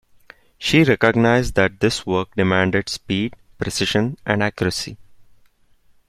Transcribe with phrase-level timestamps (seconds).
[0.57, 4.97] She recognized that this work demanded speed, precision and accuracy.